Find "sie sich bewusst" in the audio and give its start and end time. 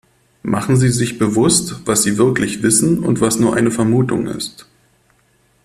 0.77-1.85